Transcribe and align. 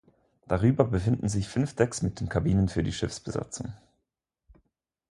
Darüber 0.47 0.85
befinden 0.85 1.29
sich 1.29 1.47
fünf 1.47 1.75
Decks 1.75 2.01
mit 2.01 2.21
den 2.21 2.27
Kabinen 2.27 2.69
für 2.69 2.81
die 2.81 2.91
Schiffsbesatzung. 2.91 3.71